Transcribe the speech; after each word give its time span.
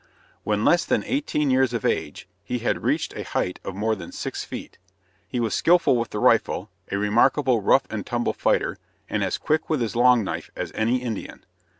When 0.43 0.65
less 0.65 0.83
than 0.83 1.03
eighteen 1.03 1.51
years 1.51 1.73
of 1.73 1.85
age 1.85 2.27
he 2.43 2.57
had 2.57 2.81
reached 2.81 3.13
a 3.15 3.23
height 3.23 3.59
of 3.63 3.75
more 3.75 3.93
than 3.95 4.11
six 4.11 4.43
feet. 4.43 4.79
He 5.27 5.39
was 5.39 5.53
skilful 5.53 5.95
with 5.95 6.09
the 6.09 6.17
rifle, 6.17 6.71
a 6.91 6.97
remarkable 6.97 7.61
rough 7.61 7.83
and 7.87 8.03
tumble 8.03 8.33
fighter, 8.33 8.79
and 9.07 9.23
as 9.23 9.37
quick 9.37 9.69
with 9.69 9.79
his 9.79 9.95
long 9.95 10.23
knife 10.23 10.49
as 10.55 10.71
any 10.73 11.03
Indian. 11.03 11.45